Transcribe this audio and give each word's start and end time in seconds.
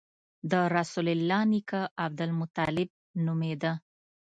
د 0.51 0.53
رسول 0.77 1.07
الله 1.15 1.41
نیکه 1.51 1.81
عبدالمطلب 2.05 2.89
نومېده. 3.25 3.71